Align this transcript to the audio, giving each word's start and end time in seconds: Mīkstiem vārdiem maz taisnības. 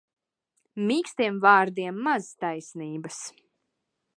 Mīkstiem 0.91 1.37
vārdiem 1.43 1.99
maz 2.09 2.31
taisnības. 2.45 3.21